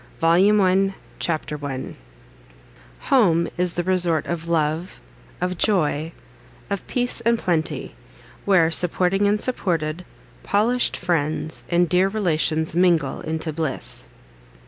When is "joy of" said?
5.59-6.87